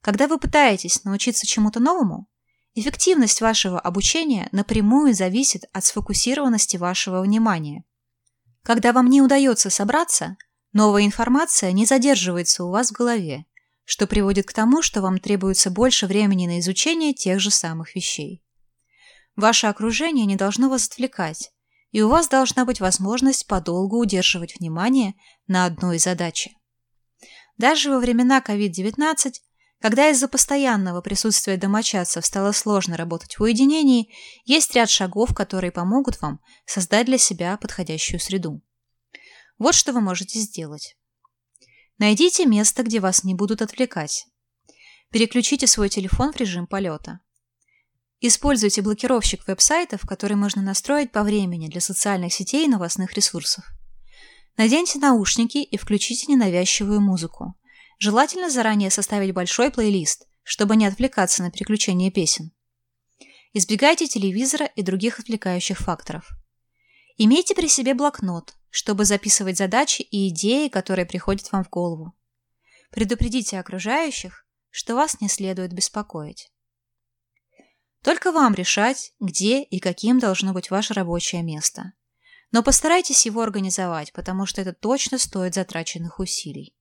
Когда 0.00 0.26
вы 0.26 0.38
пытаетесь 0.38 1.04
научиться 1.04 1.46
чему-то 1.46 1.80
новому, 1.80 2.28
эффективность 2.74 3.40
вашего 3.40 3.78
обучения 3.78 4.48
напрямую 4.52 5.14
зависит 5.14 5.64
от 5.72 5.84
сфокусированности 5.84 6.76
вашего 6.76 7.20
внимания. 7.20 7.84
Когда 8.62 8.92
вам 8.92 9.08
не 9.08 9.20
удается 9.20 9.70
собраться, 9.70 10.36
Новая 10.72 11.06
информация 11.06 11.72
не 11.72 11.86
задерживается 11.86 12.64
у 12.64 12.70
вас 12.70 12.90
в 12.90 12.92
голове, 12.92 13.46
что 13.88 14.06
приводит 14.06 14.44
к 14.44 14.52
тому, 14.52 14.82
что 14.82 15.00
вам 15.00 15.18
требуется 15.18 15.70
больше 15.70 16.06
времени 16.06 16.46
на 16.46 16.60
изучение 16.60 17.14
тех 17.14 17.40
же 17.40 17.50
самых 17.50 17.94
вещей. 17.96 18.44
Ваше 19.34 19.66
окружение 19.66 20.26
не 20.26 20.36
должно 20.36 20.68
вас 20.68 20.86
отвлекать, 20.88 21.52
и 21.90 22.02
у 22.02 22.10
вас 22.10 22.28
должна 22.28 22.66
быть 22.66 22.80
возможность 22.80 23.46
подолгу 23.46 23.98
удерживать 23.98 24.60
внимание 24.60 25.14
на 25.46 25.64
одной 25.64 25.98
задаче. 25.98 26.50
Даже 27.56 27.90
во 27.90 27.98
времена 27.98 28.44
COVID-19, 28.46 29.32
когда 29.80 30.10
из-за 30.10 30.28
постоянного 30.28 31.00
присутствия 31.00 31.56
домочадцев 31.56 32.26
стало 32.26 32.52
сложно 32.52 32.94
работать 32.94 33.38
в 33.38 33.42
уединении, 33.42 34.12
есть 34.44 34.74
ряд 34.74 34.90
шагов, 34.90 35.34
которые 35.34 35.72
помогут 35.72 36.20
вам 36.20 36.40
создать 36.66 37.06
для 37.06 37.16
себя 37.16 37.56
подходящую 37.56 38.20
среду. 38.20 38.60
Вот 39.56 39.74
что 39.74 39.94
вы 39.94 40.02
можете 40.02 40.38
сделать. 40.40 40.98
Найдите 41.98 42.46
место, 42.46 42.84
где 42.84 43.00
вас 43.00 43.24
не 43.24 43.34
будут 43.34 43.60
отвлекать. 43.60 44.26
Переключите 45.10 45.66
свой 45.66 45.88
телефон 45.88 46.32
в 46.32 46.36
режим 46.36 46.68
полета. 46.68 47.20
Используйте 48.20 48.82
блокировщик 48.82 49.46
веб-сайтов, 49.46 50.02
который 50.06 50.36
можно 50.36 50.62
настроить 50.62 51.10
по 51.10 51.22
времени 51.24 51.68
для 51.68 51.80
социальных 51.80 52.32
сетей 52.32 52.66
и 52.66 52.68
новостных 52.68 53.14
ресурсов. 53.14 53.64
Наденьте 54.56 54.98
наушники 54.98 55.58
и 55.58 55.76
включите 55.76 56.26
ненавязчивую 56.30 57.00
музыку. 57.00 57.54
Желательно 57.98 58.50
заранее 58.50 58.90
составить 58.90 59.34
большой 59.34 59.70
плейлист, 59.70 60.26
чтобы 60.42 60.76
не 60.76 60.86
отвлекаться 60.86 61.42
на 61.42 61.50
переключение 61.50 62.10
песен. 62.10 62.52
Избегайте 63.52 64.06
телевизора 64.06 64.66
и 64.66 64.82
других 64.82 65.18
отвлекающих 65.18 65.78
факторов. 65.78 66.28
Имейте 67.16 67.54
при 67.54 67.68
себе 67.68 67.94
блокнот, 67.94 68.54
чтобы 68.70 69.04
записывать 69.04 69.56
задачи 69.56 70.02
и 70.02 70.28
идеи, 70.28 70.68
которые 70.68 71.06
приходят 71.06 71.50
вам 71.52 71.64
в 71.64 71.70
голову. 71.70 72.14
Предупредите 72.90 73.58
окружающих, 73.58 74.46
что 74.70 74.94
вас 74.94 75.20
не 75.20 75.28
следует 75.28 75.72
беспокоить. 75.72 76.50
Только 78.02 78.32
вам 78.32 78.54
решать, 78.54 79.12
где 79.20 79.62
и 79.62 79.80
каким 79.80 80.18
должно 80.18 80.52
быть 80.52 80.70
ваше 80.70 80.94
рабочее 80.94 81.42
место. 81.42 81.92
Но 82.50 82.62
постарайтесь 82.62 83.26
его 83.26 83.42
организовать, 83.42 84.12
потому 84.12 84.46
что 84.46 84.60
это 84.60 84.72
точно 84.72 85.18
стоит 85.18 85.54
затраченных 85.54 86.18
усилий. 86.18 86.74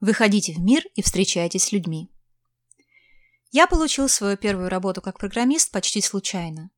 Выходите 0.00 0.54
в 0.54 0.60
мир 0.60 0.82
и 0.94 1.02
встречайтесь 1.02 1.64
с 1.64 1.72
людьми. 1.72 2.10
Я 3.50 3.66
получил 3.66 4.08
свою 4.08 4.36
первую 4.36 4.70
работу 4.70 5.02
как 5.02 5.18
программист 5.18 5.72
почти 5.72 6.00
случайно. 6.00 6.70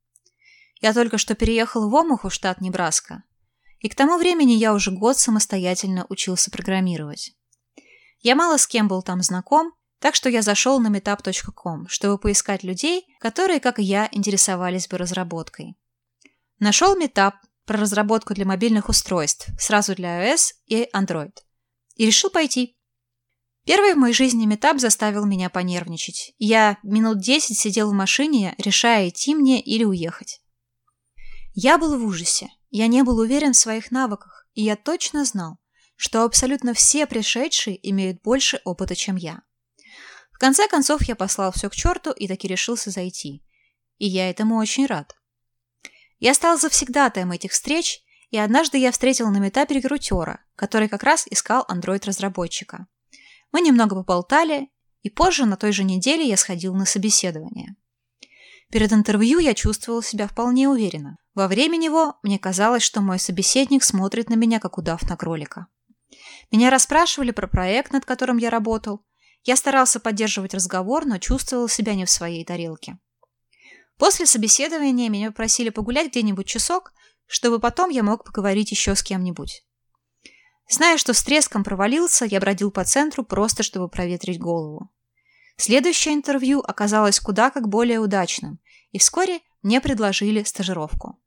Я 0.80 0.92
только 0.92 1.18
что 1.18 1.36
переехал 1.36 1.88
в 1.88 1.94
Омаху, 1.94 2.30
штат 2.30 2.60
Небраска, 2.60 3.22
и 3.82 3.88
к 3.88 3.94
тому 3.94 4.16
времени 4.16 4.52
я 4.52 4.72
уже 4.72 4.90
год 4.92 5.18
самостоятельно 5.18 6.06
учился 6.08 6.50
программировать. 6.50 7.32
Я 8.20 8.36
мало 8.36 8.56
с 8.56 8.66
кем 8.66 8.88
был 8.88 9.02
там 9.02 9.20
знаком, 9.22 9.72
так 9.98 10.14
что 10.14 10.28
я 10.28 10.42
зашел 10.42 10.80
на 10.80 10.88
meetup.com, 10.88 11.88
чтобы 11.88 12.18
поискать 12.18 12.62
людей, 12.62 13.04
которые, 13.18 13.60
как 13.60 13.78
и 13.78 13.82
я, 13.82 14.08
интересовались 14.12 14.88
бы 14.88 14.98
разработкой. 14.98 15.76
Нашел 16.58 16.96
Meetup 16.96 17.34
про 17.66 17.78
разработку 17.78 18.34
для 18.34 18.44
мобильных 18.44 18.88
устройств, 18.88 19.48
сразу 19.58 19.96
для 19.96 20.32
iOS 20.32 20.52
и 20.66 20.88
Android. 20.94 21.32
И 21.96 22.06
решил 22.06 22.30
пойти. 22.30 22.76
Первый 23.64 23.94
в 23.94 23.98
моей 23.98 24.14
жизни 24.14 24.46
метап 24.46 24.78
заставил 24.78 25.24
меня 25.24 25.50
понервничать. 25.50 26.34
Я 26.38 26.78
минут 26.82 27.20
10 27.20 27.58
сидел 27.58 27.90
в 27.90 27.94
машине, 27.94 28.54
решая, 28.58 29.08
идти 29.08 29.34
мне 29.34 29.60
или 29.60 29.84
уехать. 29.84 30.40
Я 31.54 31.78
был 31.78 31.98
в 31.98 32.04
ужасе. 32.04 32.48
Я 32.72 32.86
не 32.86 33.02
был 33.04 33.18
уверен 33.18 33.52
в 33.52 33.58
своих 33.58 33.90
навыках, 33.90 34.48
и 34.54 34.62
я 34.62 34.76
точно 34.76 35.26
знал, 35.26 35.58
что 35.94 36.24
абсолютно 36.24 36.72
все 36.72 37.06
пришедшие 37.06 37.78
имеют 37.90 38.22
больше 38.22 38.62
опыта, 38.64 38.96
чем 38.96 39.16
я. 39.16 39.42
В 40.32 40.38
конце 40.38 40.66
концов, 40.68 41.02
я 41.04 41.14
послал 41.14 41.52
все 41.52 41.68
к 41.68 41.74
черту 41.74 42.12
и 42.12 42.26
таки 42.26 42.48
решился 42.48 42.90
зайти. 42.90 43.44
И 43.98 44.06
я 44.06 44.30
этому 44.30 44.56
очень 44.56 44.86
рад. 44.86 45.14
Я 46.18 46.32
стал 46.32 46.58
завсегдатаем 46.58 47.30
этих 47.30 47.52
встреч, 47.52 48.00
и 48.30 48.38
однажды 48.38 48.78
я 48.78 48.90
встретила 48.90 49.28
на 49.28 49.36
метапе 49.36 49.74
рекрутера, 49.74 50.42
который 50.56 50.88
как 50.88 51.02
раз 51.02 51.26
искал 51.28 51.66
Android-разработчика. 51.68 52.86
Мы 53.52 53.60
немного 53.60 53.96
поболтали, 53.96 54.70
и 55.02 55.10
позже 55.10 55.44
на 55.44 55.58
той 55.58 55.72
же 55.72 55.84
неделе 55.84 56.26
я 56.26 56.38
сходил 56.38 56.74
на 56.74 56.86
собеседование. 56.86 57.76
Перед 58.70 58.94
интервью 58.94 59.40
я 59.40 59.52
чувствовала 59.52 60.02
себя 60.02 60.26
вполне 60.26 60.70
уверенно. 60.70 61.18
Во 61.34 61.48
время 61.48 61.76
него 61.76 62.18
мне 62.22 62.38
казалось, 62.38 62.82
что 62.82 63.00
мой 63.00 63.18
собеседник 63.18 63.84
смотрит 63.84 64.28
на 64.28 64.34
меня, 64.34 64.60
как 64.60 64.76
удав 64.76 65.02
на 65.08 65.16
кролика. 65.16 65.66
Меня 66.50 66.70
расспрашивали 66.70 67.30
про 67.30 67.46
проект, 67.46 67.92
над 67.92 68.04
которым 68.04 68.36
я 68.36 68.50
работал. 68.50 69.04
Я 69.44 69.56
старался 69.56 69.98
поддерживать 69.98 70.54
разговор, 70.54 71.06
но 71.06 71.18
чувствовал 71.18 71.68
себя 71.68 71.94
не 71.94 72.04
в 72.04 72.10
своей 72.10 72.44
тарелке. 72.44 72.98
После 73.96 74.26
собеседования 74.26 75.08
меня 75.08 75.28
попросили 75.30 75.70
погулять 75.70 76.10
где-нибудь 76.10 76.46
часок, 76.46 76.92
чтобы 77.26 77.60
потом 77.60 77.88
я 77.88 78.02
мог 78.02 78.24
поговорить 78.24 78.70
еще 78.70 78.94
с 78.94 79.02
кем-нибудь. 79.02 79.64
Зная, 80.68 80.98
что 80.98 81.14
с 81.14 81.22
треском 81.22 81.64
провалился, 81.64 82.24
я 82.24 82.40
бродил 82.40 82.70
по 82.70 82.84
центру 82.84 83.24
просто, 83.24 83.62
чтобы 83.62 83.88
проветрить 83.88 84.38
голову. 84.38 84.90
Следующее 85.56 86.14
интервью 86.14 86.60
оказалось 86.60 87.20
куда 87.20 87.50
как 87.50 87.68
более 87.68 88.00
удачным, 88.00 88.58
и 88.90 88.98
вскоре 88.98 89.40
мне 89.62 89.80
предложили 89.80 90.42
стажировку. 90.42 91.21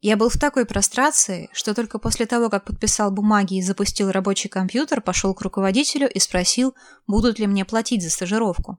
Я 0.00 0.16
был 0.16 0.30
в 0.30 0.38
такой 0.38 0.64
прострации, 0.64 1.50
что 1.52 1.74
только 1.74 1.98
после 1.98 2.24
того, 2.24 2.48
как 2.48 2.64
подписал 2.64 3.10
бумаги 3.10 3.58
и 3.58 3.62
запустил 3.62 4.10
рабочий 4.10 4.48
компьютер, 4.48 5.02
пошел 5.02 5.34
к 5.34 5.42
руководителю 5.42 6.10
и 6.10 6.18
спросил, 6.18 6.74
будут 7.06 7.38
ли 7.38 7.46
мне 7.46 7.66
платить 7.66 8.02
за 8.02 8.08
стажировку. 8.08 8.78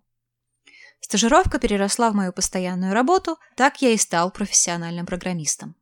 Стажировка 1.00 1.60
переросла 1.60 2.10
в 2.10 2.16
мою 2.16 2.34
постоянную 2.34 2.94
работу, 2.94 3.38
так 3.56 3.82
я 3.84 3.90
и 3.90 3.98
стал 3.98 4.32
профессиональным 4.32 5.06
программистом. 5.06 5.76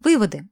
Выводы. 0.00 0.48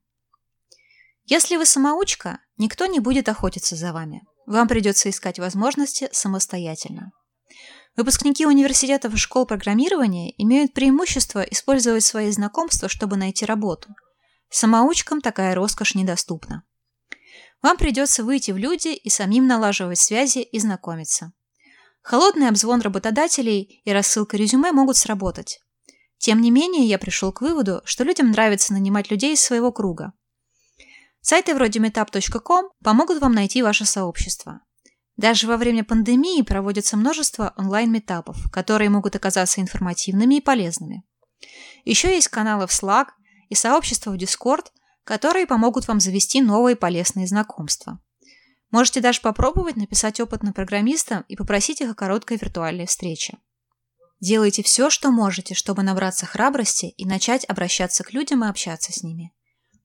Если 1.24 1.56
вы 1.56 1.64
самоучка, 1.64 2.40
никто 2.58 2.84
не 2.86 3.00
будет 3.00 3.28
охотиться 3.28 3.76
за 3.76 3.92
вами. 3.92 4.22
Вам 4.46 4.68
придется 4.68 5.08
искать 5.08 5.38
возможности 5.38 6.08
самостоятельно. 6.12 7.12
Выпускники 7.96 8.46
университетов 8.46 9.12
и 9.12 9.18
школ 9.18 9.44
программирования 9.44 10.32
имеют 10.42 10.72
преимущество 10.72 11.40
использовать 11.40 12.04
свои 12.04 12.30
знакомства, 12.30 12.88
чтобы 12.88 13.16
найти 13.16 13.44
работу. 13.44 13.94
Самоучкам 14.48 15.20
такая 15.20 15.54
роскошь 15.54 15.94
недоступна. 15.94 16.64
Вам 17.60 17.76
придется 17.76 18.24
выйти 18.24 18.50
в 18.50 18.56
люди 18.56 18.88
и 18.88 19.08
самим 19.08 19.46
налаживать 19.46 19.98
связи 19.98 20.38
и 20.38 20.58
знакомиться. 20.58 21.32
Холодный 22.02 22.48
обзвон 22.48 22.80
работодателей 22.80 23.80
и 23.84 23.92
рассылка 23.92 24.36
резюме 24.36 24.72
могут 24.72 24.96
сработать. 24.96 25.60
Тем 26.18 26.40
не 26.40 26.50
менее, 26.50 26.86
я 26.86 26.98
пришел 26.98 27.32
к 27.32 27.40
выводу, 27.40 27.82
что 27.84 28.04
людям 28.04 28.30
нравится 28.30 28.72
нанимать 28.72 29.10
людей 29.10 29.34
из 29.34 29.40
своего 29.40 29.70
круга. 29.70 30.12
Сайты 31.20 31.54
вроде 31.54 31.78
meetup.com 31.78 32.70
помогут 32.82 33.20
вам 33.20 33.32
найти 33.32 33.62
ваше 33.62 33.84
сообщество. 33.84 34.60
Даже 35.22 35.46
во 35.46 35.56
время 35.56 35.84
пандемии 35.84 36.42
проводится 36.42 36.96
множество 36.96 37.54
онлайн-метапов, 37.56 38.50
которые 38.50 38.90
могут 38.90 39.14
оказаться 39.14 39.60
информативными 39.60 40.34
и 40.34 40.40
полезными. 40.40 41.04
Еще 41.84 42.12
есть 42.12 42.26
каналы 42.26 42.66
в 42.66 42.70
Slack 42.70 43.06
и 43.48 43.54
сообщества 43.54 44.10
в 44.10 44.16
Discord, 44.16 44.66
которые 45.04 45.46
помогут 45.46 45.86
вам 45.86 46.00
завести 46.00 46.42
новые 46.42 46.74
полезные 46.74 47.28
знакомства. 47.28 48.00
Можете 48.72 49.00
даже 49.00 49.20
попробовать 49.20 49.76
написать 49.76 50.18
опытным 50.18 50.52
программистам 50.52 51.24
и 51.28 51.36
попросить 51.36 51.80
их 51.80 51.92
о 51.92 51.94
короткой 51.94 52.38
виртуальной 52.38 52.86
встрече. 52.86 53.38
Делайте 54.18 54.64
все, 54.64 54.90
что 54.90 55.12
можете, 55.12 55.54
чтобы 55.54 55.84
набраться 55.84 56.26
храбрости 56.26 56.86
и 56.86 57.06
начать 57.06 57.44
обращаться 57.44 58.02
к 58.02 58.12
людям 58.12 58.44
и 58.44 58.48
общаться 58.48 58.92
с 58.92 59.04
ними. 59.04 59.32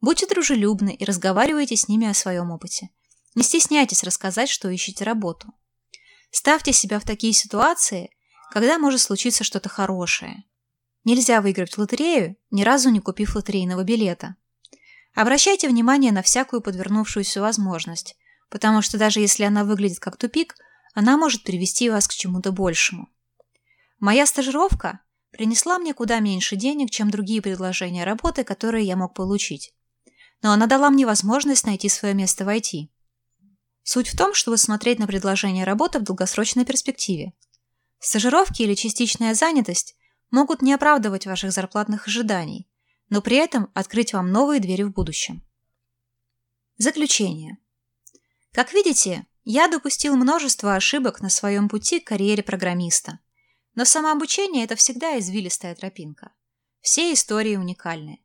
Будьте 0.01 0.25
дружелюбны 0.25 0.95
и 0.95 1.05
разговаривайте 1.05 1.75
с 1.75 1.87
ними 1.87 2.07
о 2.07 2.15
своем 2.15 2.49
опыте. 2.49 2.89
Не 3.37 3.43
стесняйтесь 3.43 4.03
рассказать, 4.03 4.49
что 4.49 4.67
ищете 4.67 5.03
работу. 5.03 5.53
Ставьте 6.31 6.73
себя 6.73 6.99
в 6.99 7.03
такие 7.03 7.33
ситуации, 7.33 8.09
когда 8.49 8.79
может 8.79 8.99
случиться 8.99 9.43
что-то 9.43 9.69
хорошее. 9.69 10.43
Нельзя 11.03 11.39
выиграть 11.39 11.77
лотерею, 11.77 12.35
ни 12.49 12.63
разу 12.63 12.89
не 12.89 12.99
купив 12.99 13.35
лотерейного 13.35 13.83
билета. 13.83 14.37
Обращайте 15.13 15.69
внимание 15.69 16.11
на 16.11 16.23
всякую 16.23 16.63
подвернувшуюся 16.63 17.39
возможность, 17.39 18.17
потому 18.49 18.81
что 18.81 18.97
даже 18.97 19.19
если 19.19 19.43
она 19.43 19.63
выглядит 19.65 19.99
как 19.99 20.17
тупик, 20.17 20.55
она 20.95 21.15
может 21.15 21.43
привести 21.43 21.91
вас 21.91 22.07
к 22.07 22.15
чему-то 22.15 22.51
большему. 22.51 23.07
Моя 23.99 24.25
стажировка 24.25 25.01
принесла 25.29 25.77
мне 25.77 25.93
куда 25.93 26.19
меньше 26.21 26.55
денег, 26.55 26.89
чем 26.89 27.11
другие 27.11 27.43
предложения 27.43 28.03
работы, 28.03 28.43
которые 28.43 28.87
я 28.87 28.95
мог 28.95 29.13
получить. 29.13 29.75
Но 30.41 30.53
она 30.53 30.65
дала 30.65 30.89
мне 30.89 31.05
возможность 31.05 31.67
найти 31.67 31.87
свое 31.87 32.15
место 32.15 32.43
в 32.43 32.47
IT. 32.47 32.89
Суть 33.89 34.09
в 34.09 34.17
том, 34.17 34.33
чтобы 34.33 34.57
смотреть 34.57 34.99
на 34.99 35.07
предложение 35.07 35.63
работы 35.63 35.99
в 35.99 36.03
долгосрочной 36.03 36.65
перспективе. 36.65 37.31
Стажировки 37.99 38.61
или 38.61 38.73
частичная 38.73 39.33
занятость 39.33 39.95
могут 40.29 40.61
не 40.61 40.73
оправдывать 40.73 41.25
ваших 41.25 41.53
зарплатных 41.53 42.05
ожиданий, 42.05 42.69
но 43.07 43.21
при 43.21 43.37
этом 43.37 43.71
открыть 43.73 44.11
вам 44.11 44.29
новые 44.29 44.59
двери 44.59 44.83
в 44.83 44.91
будущем. 44.91 45.41
Заключение. 46.77 47.59
Как 48.51 48.73
видите, 48.73 49.25
я 49.45 49.69
допустил 49.69 50.17
множество 50.17 50.75
ошибок 50.75 51.21
на 51.21 51.29
своем 51.29 51.69
пути 51.69 52.01
к 52.01 52.07
карьере 52.07 52.43
программиста. 52.43 53.19
Но 53.73 53.85
самообучение– 53.85 54.63
это 54.65 54.75
всегда 54.75 55.17
извилистая 55.17 55.73
тропинка. 55.75 56.33
Все 56.81 57.13
истории 57.13 57.55
уникальны. 57.55 58.21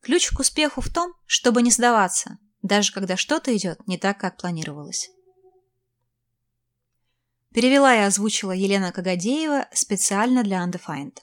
Ключ 0.00 0.30
к 0.30 0.40
успеху 0.40 0.80
в 0.80 0.88
том, 0.90 1.12
чтобы 1.26 1.60
не 1.60 1.70
сдаваться, 1.70 2.38
даже 2.66 2.92
когда 2.92 3.16
что-то 3.16 3.56
идет 3.56 3.86
не 3.86 3.98
так, 3.98 4.18
как 4.18 4.36
планировалось. 4.36 5.10
Перевела 7.54 7.94
и 7.96 8.00
озвучила 8.00 8.52
Елена 8.52 8.92
Кагадеева 8.92 9.66
специально 9.72 10.42
для 10.42 10.62
Undefined. 10.64 11.18